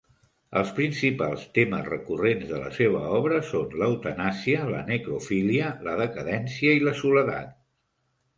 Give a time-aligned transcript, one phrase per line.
[0.59, 6.83] Els principals temes recurrents de la seva obra són l'eutanàsia, la necrofília, la decadència i
[6.89, 7.55] la soledat.